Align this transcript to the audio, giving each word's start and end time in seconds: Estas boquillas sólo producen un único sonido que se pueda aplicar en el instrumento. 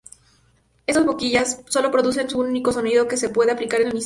Estas 0.87 1.05
boquillas 1.05 1.61
sólo 1.69 1.91
producen 1.91 2.27
un 2.33 2.47
único 2.47 2.71
sonido 2.71 3.07
que 3.07 3.17
se 3.17 3.29
pueda 3.29 3.53
aplicar 3.53 3.81
en 3.81 3.81
el 3.89 3.93
instrumento. 3.93 3.99